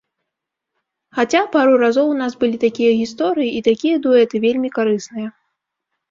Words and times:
Хаця, 1.17 1.41
пару 1.55 1.73
разоў 1.83 2.07
у 2.13 2.15
нас 2.21 2.33
былі 2.43 2.57
такія 2.63 2.91
гісторыі, 3.01 3.51
і 3.59 3.61
такія 3.67 3.95
дуэты 4.07 4.35
вельмі 4.47 4.69
карысныя. 4.79 5.29